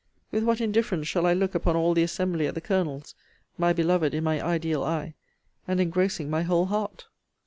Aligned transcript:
with 0.31 0.43
what 0.43 0.59
indifference 0.59 1.07
shall 1.07 1.27
I 1.27 1.33
look 1.35 1.53
upon 1.53 1.75
all 1.75 1.93
the 1.93 2.01
assembly 2.01 2.47
at 2.47 2.55
the 2.55 2.59
Colonel's, 2.59 3.13
my 3.55 3.71
beloved 3.71 4.15
in 4.15 4.23
my 4.23 4.43
ideal 4.43 4.83
eye, 4.83 5.13
and 5.67 5.79
engrossing 5.79 6.27
my 6.27 6.41
whole 6.41 6.65
heart? 6.65 7.05